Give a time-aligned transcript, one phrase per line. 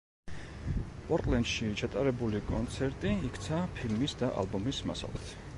[1.09, 5.35] პორტლენდში ჩატარებული კონცერტი იქცა ფილმის და ალბომის მასალად.